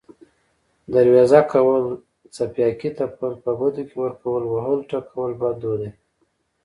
دروېزه 0.91 1.41
کول، 1.51 1.85
څپياکې 2.35 2.89
تپل، 2.97 3.31
په 3.43 3.51
بدو 3.59 3.83
کې 3.89 3.95
ورکول، 4.03 4.43
وهل، 4.47 4.79
ټکول 4.91 5.31
بد 5.41 5.55
دود 5.61 5.79
دی 5.81 5.91